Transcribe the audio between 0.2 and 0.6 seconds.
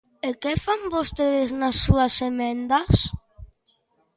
¿E que